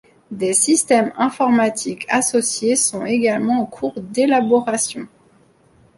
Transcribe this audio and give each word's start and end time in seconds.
Des 0.31 0.55
systèmes 0.55 1.13
informatiques 1.15 2.07
associés 2.09 2.75
sont 2.75 3.05
également 3.05 3.61
en 3.61 3.67
cours 3.67 3.93
d'élaboration. 4.01 5.07